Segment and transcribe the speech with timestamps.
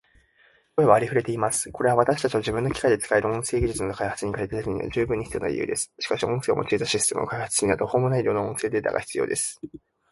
[0.77, 1.71] 声はありふれています。
[1.71, 5.91] これは私たちを自分の機械で使える音声技術の開発に駆り立てるには十分に必要な理由です。
[5.99, 9.61] しかし、音声を用いたシステムを開発するには途方もない量の音声データが必要です。